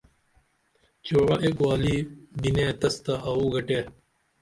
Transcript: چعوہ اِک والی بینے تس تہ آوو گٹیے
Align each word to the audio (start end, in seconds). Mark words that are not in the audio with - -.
چعوہ 1.05 1.35
اِک 1.43 1.57
والی 1.65 1.95
بینے 2.39 2.67
تس 2.79 2.95
تہ 3.03 3.13
آوو 3.29 3.45
گٹیے 3.53 3.81